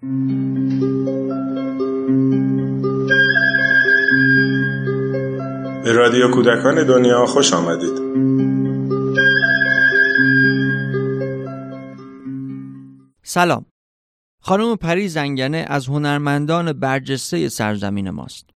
[0.00, 0.08] به
[5.92, 8.06] رادیو کودکان دنیا خوش آمدید.
[13.22, 13.66] سلام.
[14.42, 18.50] خانم پری زنگنه از هنرمندان برجسته سرزمین ماست.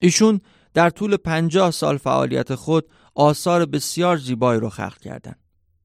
[0.00, 0.40] ایشون
[0.74, 5.38] در طول پنجاه سال فعالیت خود آثار بسیار زیبایی رو خلق کردند.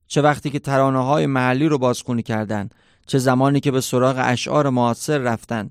[0.08, 2.76] چه وقتی که ترانه های محلی رو بازخونی کردند
[3.08, 5.70] چه زمانی که به سراغ اشعار معاصر رفتن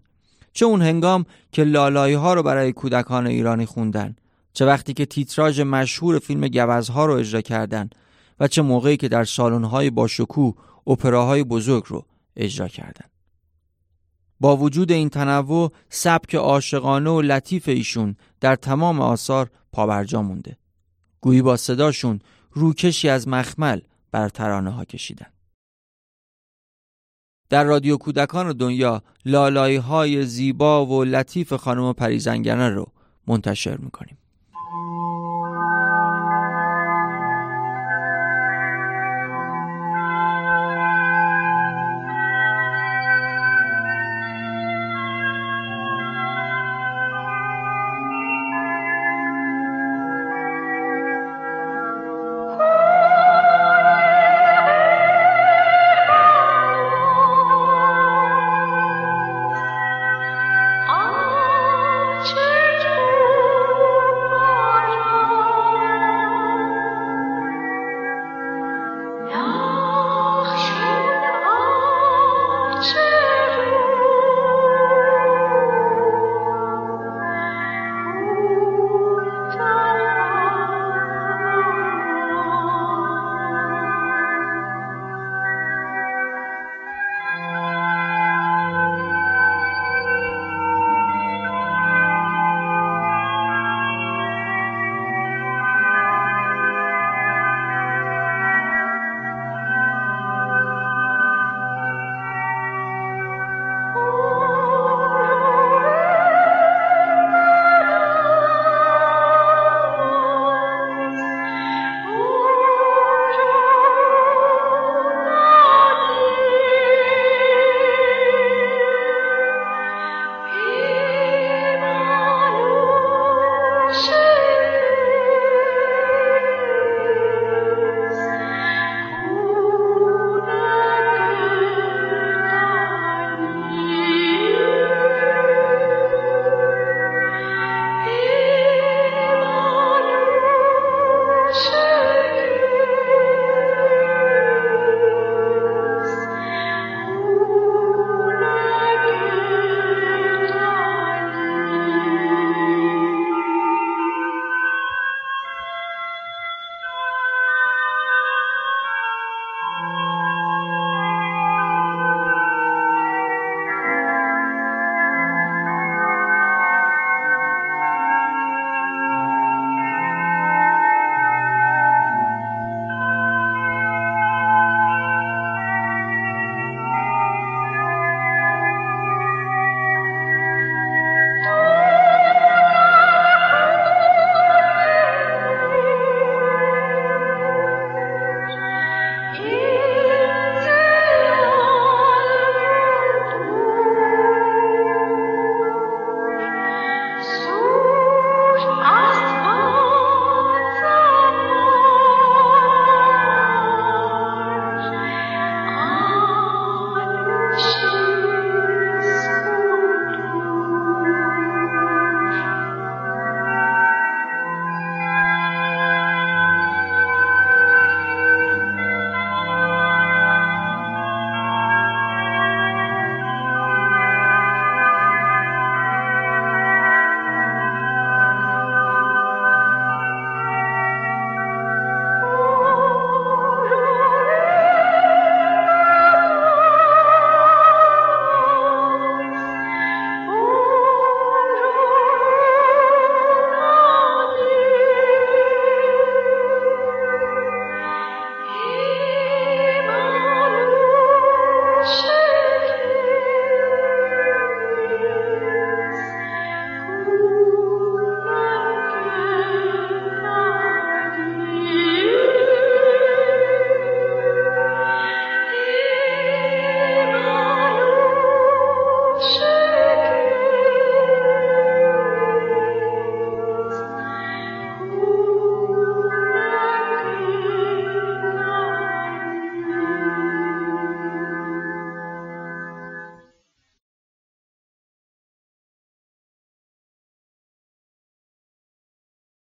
[0.52, 4.16] چه اون هنگام که لالایی ها رو برای کودکان ایرانی خوندن
[4.52, 7.94] چه وقتی که تیتراژ مشهور فیلم گوزها رو اجرا کردند
[8.40, 10.54] و چه موقعی که در سالن‌های با شکوه
[10.86, 12.04] اپراهای بزرگ رو
[12.36, 13.10] اجرا کردند
[14.40, 20.56] با وجود این تنوع سبک عاشقانه و لطیف ایشون در تمام آثار پابرجا مونده.
[21.20, 22.20] گویی با صداشون
[22.52, 23.80] روکشی از مخمل
[24.12, 25.35] بر ترانه ها کشیدن.
[27.48, 32.86] در رادیو کودکان دنیا لالایی های زیبا و لطیف خانم پریزنگنه رو
[33.26, 34.18] منتشر می‌کنیم.